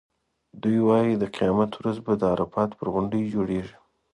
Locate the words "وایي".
0.87-1.13